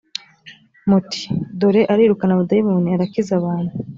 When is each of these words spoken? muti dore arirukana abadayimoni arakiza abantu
muti 0.89 1.21
dore 1.59 1.81
arirukana 1.93 2.31
abadayimoni 2.33 2.89
arakiza 2.95 3.31
abantu 3.39 3.73